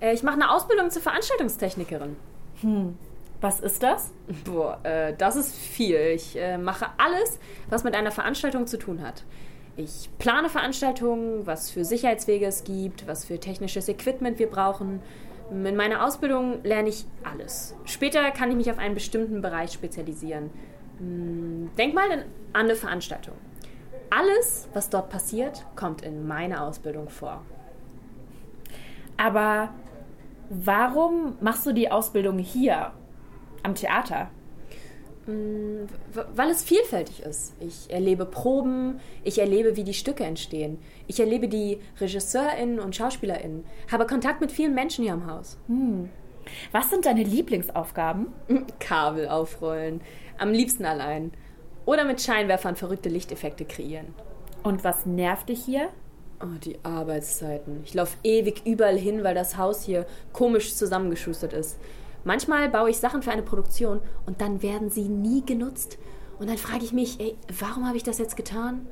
Äh, 0.00 0.14
ich 0.14 0.24
mache 0.24 0.34
eine 0.34 0.50
Ausbildung 0.50 0.90
zur 0.90 1.00
Veranstaltungstechnikerin. 1.02 2.16
Hm, 2.60 2.98
was 3.40 3.60
ist 3.60 3.82
das? 3.84 4.10
Boah, 4.44 4.80
äh, 4.82 5.14
das 5.16 5.36
ist 5.36 5.54
viel. 5.54 5.98
Ich 6.14 6.36
äh, 6.36 6.58
mache 6.58 6.86
alles, 6.98 7.38
was 7.70 7.84
mit 7.84 7.94
einer 7.94 8.10
Veranstaltung 8.10 8.66
zu 8.66 8.78
tun 8.78 9.00
hat. 9.00 9.22
Ich 9.76 10.10
plane 10.18 10.50
Veranstaltungen, 10.50 11.46
was 11.46 11.70
für 11.70 11.84
Sicherheitswege 11.84 12.46
es 12.46 12.64
gibt, 12.64 13.06
was 13.06 13.24
für 13.24 13.38
technisches 13.38 13.88
Equipment 13.88 14.40
wir 14.40 14.50
brauchen. 14.50 15.00
In 15.52 15.76
meiner 15.76 16.04
Ausbildung 16.04 16.62
lerne 16.64 16.88
ich 16.88 17.04
alles. 17.24 17.74
Später 17.84 18.30
kann 18.30 18.50
ich 18.50 18.56
mich 18.56 18.70
auf 18.70 18.78
einen 18.78 18.94
bestimmten 18.94 19.42
Bereich 19.42 19.72
spezialisieren. 19.72 20.50
Hm, 20.98 21.70
Denk 21.76 21.94
mal 21.94 22.10
an 22.10 22.24
eine 22.52 22.74
Veranstaltung. 22.74 23.34
Alles, 24.10 24.68
was 24.74 24.90
dort 24.90 25.10
passiert, 25.10 25.64
kommt 25.76 26.02
in 26.02 26.26
meiner 26.26 26.64
Ausbildung 26.64 27.08
vor. 27.08 27.42
Aber 29.16 29.70
Warum 30.54 31.38
machst 31.40 31.64
du 31.64 31.72
die 31.72 31.90
Ausbildung 31.90 32.38
hier 32.38 32.92
am 33.62 33.74
Theater? 33.74 34.28
Mm, 35.26 35.86
Weil 36.34 36.50
es 36.50 36.64
vielfältig 36.64 37.22
ist. 37.22 37.54
Ich 37.60 37.90
erlebe 37.90 38.24
Proben, 38.26 39.00
ich 39.24 39.38
erlebe, 39.38 39.76
wie 39.76 39.84
die 39.84 39.94
Stücke 39.94 40.24
entstehen. 40.24 40.78
Ich 41.06 41.20
erlebe 41.20 41.48
die 41.48 41.78
RegisseurInnen 42.00 42.80
und 42.80 42.96
SchauspielerInnen, 42.96 43.64
habe 43.90 44.06
Kontakt 44.06 44.40
mit 44.40 44.50
vielen 44.50 44.74
Menschen 44.74 45.04
hier 45.04 45.14
im 45.14 45.26
Haus. 45.26 45.58
Hm. 45.68 46.08
Was 46.72 46.90
sind 46.90 47.06
deine 47.06 47.22
Lieblingsaufgaben? 47.22 48.28
Kabel 48.80 49.28
aufrollen, 49.28 50.00
am 50.38 50.52
liebsten 50.52 50.84
allein. 50.84 51.32
Oder 51.84 52.04
mit 52.04 52.20
Scheinwerfern 52.20 52.76
verrückte 52.76 53.08
Lichteffekte 53.08 53.64
kreieren. 53.64 54.14
Und 54.62 54.84
was 54.84 55.06
nervt 55.06 55.48
dich 55.48 55.64
hier? 55.64 55.88
Oh, 56.40 56.58
die 56.64 56.78
Arbeitszeiten. 56.84 57.82
Ich 57.84 57.94
laufe 57.94 58.16
ewig 58.24 58.62
überall 58.64 58.98
hin, 58.98 59.22
weil 59.22 59.34
das 59.34 59.56
Haus 59.56 59.84
hier 59.84 60.06
komisch 60.32 60.74
zusammengeschustert 60.74 61.52
ist. 61.52 61.78
Manchmal 62.24 62.68
baue 62.68 62.90
ich 62.90 62.98
Sachen 62.98 63.22
für 63.22 63.32
eine 63.32 63.42
Produktion 63.42 64.00
und 64.26 64.40
dann 64.40 64.62
werden 64.62 64.90
sie 64.90 65.08
nie 65.08 65.44
genutzt. 65.44 65.98
Und 66.38 66.48
dann 66.48 66.58
frage 66.58 66.84
ich 66.84 66.92
mich, 66.92 67.20
ey, 67.20 67.36
warum 67.58 67.86
habe 67.86 67.96
ich 67.96 68.02
das 68.02 68.18
jetzt 68.18 68.36
getan? 68.36 68.86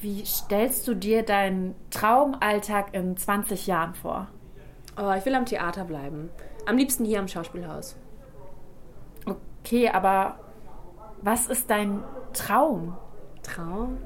Wie 0.00 0.24
stellst 0.24 0.86
du 0.86 0.94
dir 0.94 1.22
deinen 1.22 1.74
Traumalltag 1.90 2.94
in 2.94 3.16
20 3.16 3.66
Jahren 3.66 3.94
vor? 3.94 4.28
Oh, 4.98 5.12
ich 5.16 5.24
will 5.24 5.34
am 5.34 5.46
Theater 5.46 5.84
bleiben. 5.84 6.30
Am 6.66 6.76
liebsten 6.76 7.04
hier 7.04 7.18
am 7.18 7.28
Schauspielhaus. 7.28 7.96
Okay, 9.26 9.88
aber 9.88 10.38
was 11.22 11.46
ist 11.46 11.70
dein 11.70 12.02
Traum? 12.32 12.96
Traum? 13.42 13.98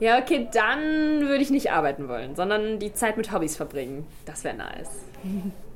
Ja, 0.00 0.18
okay, 0.18 0.48
dann 0.52 1.20
würde 1.20 1.42
ich 1.42 1.50
nicht 1.50 1.72
arbeiten 1.72 2.08
wollen, 2.08 2.34
sondern 2.34 2.78
die 2.78 2.94
Zeit 2.94 3.16
mit 3.16 3.32
Hobbys 3.32 3.56
verbringen. 3.56 4.06
Das 4.24 4.44
wäre 4.44 4.56
nice. 4.56 4.90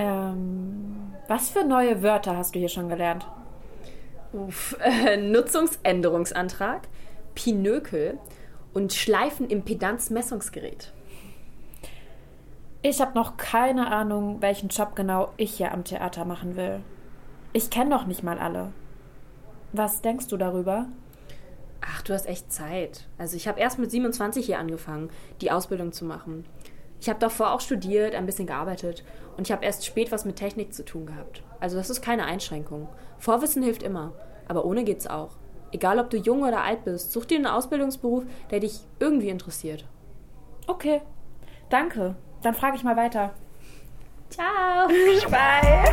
Ähm, 0.00 1.12
was 1.28 1.50
für 1.50 1.62
neue 1.62 2.02
Wörter 2.02 2.34
hast 2.34 2.54
du 2.54 2.58
hier 2.58 2.70
schon 2.70 2.88
gelernt? 2.88 3.26
Uff, 4.32 4.74
äh, 4.80 5.18
Nutzungsänderungsantrag, 5.18 6.88
Pinökel 7.34 8.18
und 8.72 8.94
Schleifenimpedanzmessungsgerät. 8.94 10.94
Ich 12.80 13.02
habe 13.02 13.14
noch 13.14 13.36
keine 13.36 13.92
Ahnung, 13.92 14.40
welchen 14.40 14.70
Job 14.70 14.96
genau 14.96 15.32
ich 15.36 15.52
hier 15.52 15.72
am 15.72 15.84
Theater 15.84 16.24
machen 16.24 16.56
will. 16.56 16.80
Ich 17.52 17.68
kenne 17.68 17.90
doch 17.90 18.06
nicht 18.06 18.22
mal 18.22 18.38
alle. 18.38 18.72
Was 19.74 20.00
denkst 20.00 20.28
du 20.28 20.38
darüber? 20.38 20.86
Ach, 21.82 22.00
du 22.00 22.14
hast 22.14 22.26
echt 22.26 22.50
Zeit. 22.50 23.06
Also 23.18 23.36
ich 23.36 23.46
habe 23.46 23.60
erst 23.60 23.78
mit 23.78 23.90
27 23.90 24.46
hier 24.46 24.58
angefangen, 24.58 25.10
die 25.42 25.50
Ausbildung 25.50 25.92
zu 25.92 26.06
machen. 26.06 26.46
Ich 27.00 27.08
habe 27.08 27.18
davor 27.18 27.52
auch 27.52 27.60
studiert, 27.60 28.14
ein 28.14 28.26
bisschen 28.26 28.46
gearbeitet 28.46 29.04
und 29.38 29.46
ich 29.46 29.52
habe 29.52 29.64
erst 29.64 29.86
spät 29.86 30.12
was 30.12 30.26
mit 30.26 30.36
Technik 30.36 30.74
zu 30.74 30.84
tun 30.84 31.06
gehabt. 31.06 31.42
Also 31.58 31.78
das 31.78 31.88
ist 31.88 32.02
keine 32.02 32.24
Einschränkung. 32.26 32.88
Vorwissen 33.18 33.62
hilft 33.62 33.82
immer, 33.82 34.12
aber 34.46 34.66
ohne 34.66 34.84
geht's 34.84 35.06
auch. 35.06 35.30
Egal 35.72 35.98
ob 35.98 36.10
du 36.10 36.18
jung 36.18 36.42
oder 36.42 36.62
alt 36.62 36.84
bist, 36.84 37.12
such 37.12 37.24
dir 37.24 37.36
einen 37.36 37.46
Ausbildungsberuf, 37.46 38.24
der 38.50 38.60
dich 38.60 38.80
irgendwie 38.98 39.30
interessiert. 39.30 39.86
Okay, 40.66 41.00
danke. 41.70 42.16
Dann 42.42 42.54
frage 42.54 42.76
ich 42.76 42.84
mal 42.84 42.96
weiter. 42.96 43.32
Ciao. 44.28 44.88
Bye. 45.30 45.90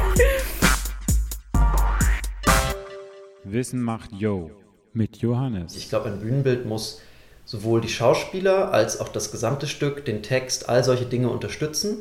Wissen 3.45 3.81
macht 3.81 4.11
Yo 4.11 4.51
mit 4.91 5.17
Johannes. 5.17 5.77
Ich 5.77 5.87
glaube, 5.87 6.09
ein 6.09 6.19
Bühnenbild 6.19 6.65
muss 6.65 7.01
sowohl 7.47 7.79
die 7.79 7.89
Schauspieler 7.89 8.71
als 8.73 8.99
auch 8.99 9.07
das 9.07 9.31
gesamte 9.31 9.67
Stück, 9.67 10.05
den 10.05 10.21
Text, 10.21 10.67
all 10.69 10.83
solche 10.83 11.05
Dinge 11.05 11.29
unterstützen 11.29 11.99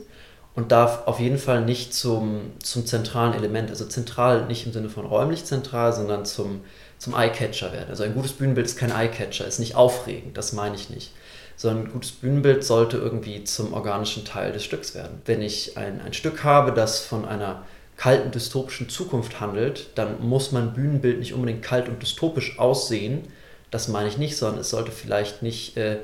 und 0.57 0.73
darf 0.73 1.07
auf 1.07 1.21
jeden 1.21 1.39
Fall 1.39 1.65
nicht 1.65 1.95
zum, 1.95 2.53
zum 2.59 2.85
zentralen 2.85 3.33
Element, 3.33 3.71
also 3.71 3.87
zentral 3.87 4.47
nicht 4.47 4.67
im 4.67 4.73
Sinne 4.73 4.89
von 4.89 5.07
räumlich 5.07 5.45
zentral, 5.45 5.93
sondern 5.93 6.25
zum, 6.25 6.63
zum 6.99 7.15
Eyecatcher 7.15 7.73
werden. 7.73 7.91
Also 7.91 8.03
ein 8.03 8.15
gutes 8.15 8.33
Bühnenbild 8.33 8.67
ist 8.67 8.77
kein 8.77 8.91
Eyecatcher, 8.91 9.47
ist 9.47 9.61
nicht 9.61 9.77
aufregend, 9.77 10.37
das 10.37 10.53
meine 10.53 10.75
ich 10.75 10.91
nicht. 10.91 11.13
Sondern 11.57 11.85
ein 11.85 11.93
gutes 11.93 12.11
Bühnenbild 12.11 12.65
sollte 12.65 12.97
irgendwie 12.97 13.45
zum 13.45 13.73
organischen 13.73 14.25
Teil 14.25 14.53
des 14.53 14.65
Stücks 14.65 14.97
werden. 14.97 15.23
Wenn 15.27 15.43
ich 15.43 15.79
ein, 15.79 16.01
ein 16.01 16.13
Stück 16.13 16.43
habe, 16.43 16.73
das 16.73 17.01
von 17.01 17.25
einer 17.25 17.63
kalten 17.97 18.33
dystopischen 18.33 18.89
Zukunft 18.89 19.41
handelt, 19.41 19.91
dann 19.95 20.27
muss 20.27 20.53
mein 20.53 20.75
Bühnenbild 20.75 21.21
nicht 21.21 21.35
unbedingt 21.35 21.63
kalt 21.63 21.89
und 21.89 22.03
dystopisch 22.03 22.59
aussehen. 22.59 23.29
Das 23.77 23.89
meine 23.89 24.09
ich 24.09 24.17
nicht, 24.17 24.39
sondern 24.39 24.63
es 24.63 24.71
sollte 24.71 24.91
vielleicht 24.91 25.43
nicht 25.43 25.77
äh, 25.77 25.99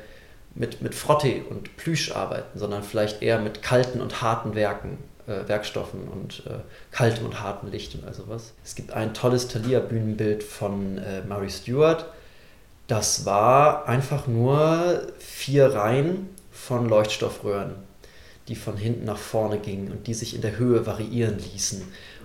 mit, 0.54 0.82
mit 0.82 0.94
Frotte 0.94 1.42
und 1.48 1.74
Plüsch 1.78 2.12
arbeiten, 2.12 2.58
sondern 2.58 2.82
vielleicht 2.82 3.22
eher 3.22 3.38
mit 3.38 3.62
kalten 3.62 4.02
und 4.02 4.20
harten 4.20 4.54
Werken, 4.54 4.98
äh, 5.26 5.48
Werkstoffen 5.48 6.06
und 6.06 6.42
äh, 6.46 6.58
kaltem 6.90 7.24
und 7.24 7.40
hartem 7.40 7.70
Licht 7.70 7.94
und 7.94 8.04
all 8.04 8.12
sowas. 8.12 8.52
Es 8.62 8.74
gibt 8.74 8.92
ein 8.92 9.14
tolles 9.14 9.48
Thalia-Bühnenbild 9.48 10.42
von 10.42 10.98
äh, 10.98 11.22
Mary 11.22 11.48
Stewart. 11.48 12.04
Das 12.88 13.24
war 13.24 13.88
einfach 13.88 14.26
nur 14.26 15.06
vier 15.18 15.72
Reihen 15.72 16.28
von 16.50 16.86
Leuchtstoffröhren 16.90 17.76
die 18.48 18.56
von 18.56 18.76
hinten 18.76 19.04
nach 19.04 19.18
vorne 19.18 19.56
gingen 19.56 19.92
und 19.92 20.08
die 20.08 20.14
sich 20.14 20.34
in 20.34 20.40
der 20.40 20.58
Höhe 20.58 20.84
variieren 20.84 21.38
ließen. 21.38 21.80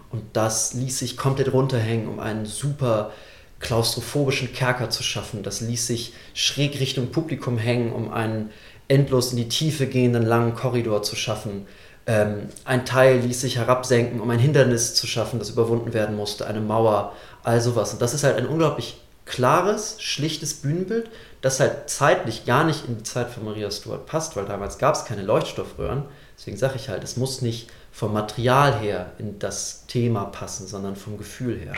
Und 0.10 0.23
das 0.33 0.73
ließ 0.73 0.97
sich 0.97 1.15
komplett 1.15 1.53
runterhängen, 1.53 2.07
um 2.07 2.19
einen 2.19 2.45
super 2.47 3.12
klaustrophobischen 3.60 4.54
Kerker 4.54 4.89
zu 4.89 5.04
schaffen. 5.04 5.43
Das 5.43 5.62
ließ 5.62 5.88
sich 5.88 6.13
schräg 6.34 6.80
Richtung 6.80 7.12
Publikum 7.12 7.58
hängen, 7.58 7.91
um 7.91 8.12
einen 8.12 8.52
endlos 8.88 9.32
in 9.32 9.38
die 9.38 9.50
Tiefe 9.50 9.88
gehenden 9.88 10.24
langen 10.24 10.56
Korridor 10.56 11.04
zu 11.04 11.15
schaffen. 11.15 11.67
Ähm, 12.06 12.50
ein 12.63 12.86
Teil 12.86 13.20
ließ 13.20 13.41
sich 13.41 13.58
herabsenken, 13.58 14.22
um 14.22 14.30
ein 14.30 14.39
Hindernis 14.39 14.93
zu 14.96 15.08
schaffen, 15.08 15.39
das 15.39 15.50
überwunden 15.50 15.93
werden 15.93 16.15
musste, 16.15 16.48
eine 16.48 16.62
Mauer, 16.62 17.13
all 17.43 17.60
sowas. 17.60 17.93
Und 17.93 18.02
das 18.02 18.13
ist 18.13 18.24
halt 18.24 18.38
ein 18.38 18.48
unglaublich 18.48 19.02
klares, 19.26 19.98
schlichtes 20.00 20.54
Bühnenbild, 20.56 21.10
das 21.41 21.60
halt 21.60 21.89
zeitlich 21.89 22.46
gar 22.46 22.63
nicht 22.63 22.86
in 22.88 22.98
die 22.98 23.04
Zeit 23.04 23.30
von 23.30 23.43
Maria 23.43 23.70
Stuart 23.70 24.06
passt, 24.06 24.38
weil 24.38 24.46
damals 24.46 24.78
gab 24.78 24.96
es 24.96 25.04
keine 25.06 25.22
Leuchtstoffröhren. 25.22 26.04
Deswegen 26.38 26.58
sage 26.58 26.76
ich 26.78 26.88
halt, 26.88 27.04
es 27.04 27.17
muss 27.17 27.41
nicht 27.41 27.70
vom 27.91 28.13
Material 28.13 28.80
her 28.80 29.12
in 29.17 29.38
das 29.39 29.86
Thema 29.88 30.26
passen, 30.26 30.67
sondern 30.67 30.96
vom 30.96 31.17
Gefühl 31.17 31.60
her. 31.60 31.74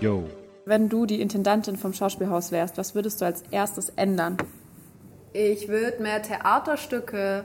Yo. 0.00 0.30
Wenn 0.64 0.88
du 0.88 1.06
die 1.06 1.20
Intendantin 1.20 1.76
vom 1.76 1.92
Schauspielhaus 1.92 2.52
wärst, 2.52 2.78
was 2.78 2.94
würdest 2.94 3.20
du 3.20 3.24
als 3.24 3.42
erstes 3.50 3.88
ändern? 3.96 4.36
Ich 5.32 5.66
würde 5.66 6.00
mehr 6.00 6.22
Theaterstücke 6.22 7.44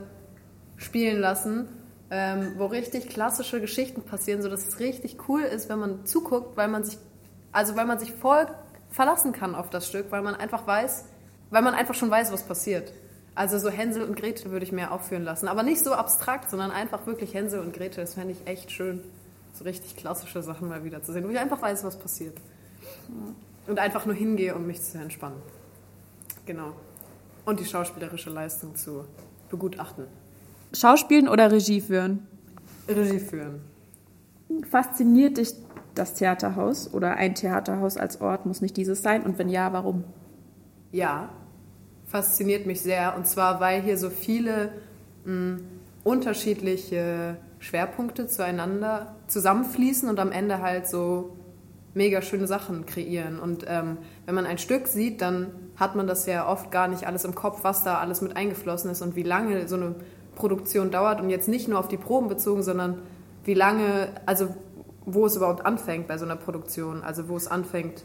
spielen 0.78 1.20
lassen, 1.20 1.68
ähm, 2.12 2.54
wo 2.58 2.68
richtig 2.68 3.10
klassische 3.10 3.60
Geschichten 3.60 4.04
passieren, 4.04 4.44
sodass 4.44 4.68
es 4.68 4.80
richtig 4.80 5.18
cool 5.28 5.42
ist, 5.42 5.68
wenn 5.68 5.80
man 5.80 6.06
zuguckt, 6.06 6.56
weil 6.56 6.68
man 6.68 6.84
sich, 6.84 7.00
also 7.52 7.76
weil 7.76 7.86
man 7.86 7.98
sich 7.98 8.12
voll 8.12 8.46
verlassen 8.90 9.32
kann 9.32 9.56
auf 9.56 9.72
das 9.72 9.88
Stück, 9.88 10.12
weil 10.12 10.22
man 10.22 10.36
einfach 10.36 10.68
weiß, 10.68 11.06
weil 11.50 11.64
man 11.64 11.74
einfach 11.74 11.96
schon 11.96 12.12
weiß, 12.12 12.32
was 12.32 12.44
passiert. 12.44 12.94
Also 13.34 13.58
so 13.58 13.72
Hänsel 13.72 14.04
und 14.04 14.16
Gretel 14.16 14.52
würde 14.52 14.64
ich 14.64 14.72
mehr 14.72 14.92
aufführen 14.92 15.24
lassen, 15.24 15.48
aber 15.48 15.64
nicht 15.64 15.84
so 15.84 15.94
abstrakt, 15.94 16.52
sondern 16.52 16.70
einfach 16.70 17.08
wirklich 17.08 17.34
Hänsel 17.34 17.62
und 17.62 17.74
Gretel. 17.74 18.04
Das 18.04 18.14
fände 18.14 18.34
ich 18.34 18.46
echt 18.46 18.72
schön, 18.72 19.02
so 19.54 19.64
richtig 19.64 19.96
klassische 19.96 20.42
Sachen 20.42 20.68
mal 20.68 20.84
wieder 20.84 21.02
zu 21.02 21.14
sehen, 21.14 21.24
wo 21.26 21.30
ich 21.30 21.40
einfach 21.40 21.62
weiß, 21.62 21.84
was 21.84 21.98
passiert 21.98 22.38
und 23.68 23.80
einfach 23.80 24.06
nur 24.06 24.16
hingehe, 24.16 24.56
um 24.56 24.66
mich 24.66 24.82
zu 24.82 24.98
entspannen. 24.98 25.42
Genau. 26.46 26.74
Und 27.46 27.60
die 27.60 27.66
schauspielerische 27.66 28.30
Leistung 28.30 28.76
zu 28.76 29.06
begutachten. 29.50 30.06
Schauspielen 30.74 31.28
oder 31.28 31.52
Regie 31.52 31.82
führen? 31.82 32.28
Regie 32.88 33.20
führen. 33.20 33.62
Fasziniert 34.70 35.38
dich 35.38 35.54
das 35.96 36.16
Theaterhaus 36.16 36.92
oder 36.94 37.16
ein 37.16 37.36
Theaterhaus 37.36 37.98
als 37.98 38.20
Ort? 38.22 38.46
Muss 38.46 38.62
nicht 38.62 38.76
dieses 38.78 39.02
sein? 39.02 39.24
Und 39.24 39.38
wenn 39.38 39.50
ja, 39.50 39.72
warum? 39.74 40.04
Ja, 40.92 41.30
fasziniert 42.08 42.66
mich 42.66 42.82
sehr. 42.82 43.16
Und 43.16 43.28
zwar, 43.28 43.60
weil 43.60 43.82
hier 43.82 43.98
so 43.98 44.10
viele 44.10 44.72
mh, 45.26 45.60
unterschiedliche 46.04 47.38
Schwerpunkte 47.64 48.28
zueinander 48.28 49.16
zusammenfließen 49.28 50.10
und 50.10 50.20
am 50.20 50.34
Ende 50.34 50.62
halt 50.62 50.86
so 50.86 51.38
mega 51.94 52.22
schöne 52.22 52.46
Sachen 52.46 52.86
kreieren. 52.86 53.40
Und 53.40 53.66
ähm, 53.70 53.98
wenn 54.26 54.36
man 54.36 54.46
ein 54.46 54.58
Stück 54.58 54.88
sieht, 54.88 55.22
dann 55.22 55.52
hat 55.78 55.96
man 55.96 56.06
das 56.06 56.26
ja 56.26 56.48
oft 56.48 56.72
gar 56.72 56.90
nicht 56.90 57.08
alles 57.08 57.24
im 57.24 57.36
Kopf, 57.36 57.60
was 57.64 57.84
da 57.84 58.00
alles 58.00 58.20
mit 58.20 58.36
eingeflossen 58.36 58.92
ist 58.92 59.02
und 59.02 59.16
wie 59.16 59.24
lange 59.24 59.68
so 59.70 59.78
eine 59.78 59.96
Produktion 60.36 60.92
dauert. 60.92 61.22
Und 61.22 61.30
jetzt 61.30 61.48
nicht 61.48 61.70
nur 61.70 61.80
auf 61.80 61.88
die 61.88 61.98
Proben 61.98 62.28
bezogen, 62.28 62.64
sondern 62.64 63.00
wie 63.46 63.54
lange, 63.54 64.10
also 64.26 64.54
wo 65.06 65.26
es 65.26 65.38
überhaupt 65.38 65.66
anfängt 65.66 66.08
bei 66.08 66.18
so 66.18 66.26
einer 66.26 66.36
Produktion. 66.36 67.02
Also 67.02 67.30
wo 67.30 67.38
es 67.38 67.48
anfängt, 67.48 68.04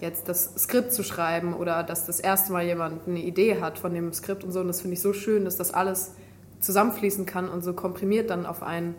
jetzt 0.00 0.28
das 0.28 0.54
Skript 0.56 0.92
zu 0.92 1.04
schreiben 1.04 1.54
oder 1.54 1.84
dass 1.84 2.04
das 2.04 2.18
erste 2.18 2.52
Mal 2.52 2.64
jemand 2.64 3.06
eine 3.06 3.20
Idee 3.20 3.60
hat 3.60 3.78
von 3.78 3.94
dem 3.94 4.12
Skript 4.12 4.42
und 4.42 4.50
so. 4.50 4.58
Und 4.60 4.66
das 4.66 4.80
finde 4.80 4.94
ich 4.94 5.02
so 5.02 5.12
schön, 5.12 5.44
dass 5.44 5.56
das 5.56 5.72
alles 5.72 6.14
zusammenfließen 6.60 7.26
kann 7.26 7.48
und 7.48 7.62
so 7.62 7.72
komprimiert 7.72 8.30
dann 8.30 8.46
auf 8.46 8.62
ein 8.62 8.94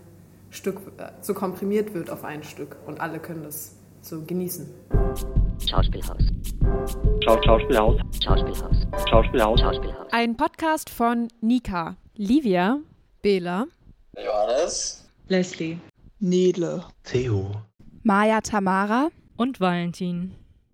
Stück, 0.50 0.78
äh, 0.98 1.12
so 1.22 1.34
komprimiert 1.34 1.94
wird 1.94 2.10
auf 2.10 2.24
ein 2.24 2.44
Stück 2.44 2.76
und 2.86 3.00
alle 3.00 3.20
können 3.20 3.44
das 3.44 3.76
so 4.02 4.22
genießen. 4.22 4.68
Schauspielhaus. 5.70 6.24
Schau, 7.24 7.42
Schauspielhaus. 7.44 8.02
Schauspielhaus. 8.24 8.76
Schauspielhaus. 9.10 9.60
Schauspielhaus. 9.60 10.08
Ein 10.12 10.36
Podcast 10.36 10.90
von 10.90 11.28
Nika, 11.42 11.96
Livia, 12.16 12.80
Bela, 13.22 13.68
Johannes, 14.18 15.08
Leslie, 15.28 15.78
Nele, 16.20 16.84
Theo, 17.04 17.52
Maya, 18.04 18.42
Tamara 18.42 19.10
und 19.38 19.60
Valentin. 19.60 20.36